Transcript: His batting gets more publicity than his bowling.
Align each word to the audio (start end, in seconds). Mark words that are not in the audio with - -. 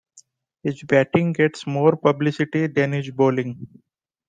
His 0.63 0.81
batting 0.81 1.33
gets 1.33 1.67
more 1.67 1.95
publicity 1.95 2.65
than 2.65 2.93
his 2.93 3.11
bowling. 3.11 3.67